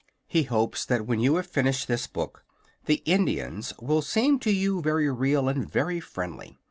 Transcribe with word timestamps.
He 0.27 0.41
hopes 0.45 0.83
that 0.87 1.05
when 1.05 1.19
you 1.19 1.35
have 1.35 1.45
finished 1.45 1.87
this 1.87 2.07
book, 2.07 2.43
the 2.85 3.03
Indians 3.05 3.71
will 3.79 4.01
seem 4.01 4.39
to 4.39 4.49
you 4.51 4.81
very 4.81 5.11
real 5.11 5.47
and 5.47 5.71
very 5.71 5.99
friendly. 5.99 6.57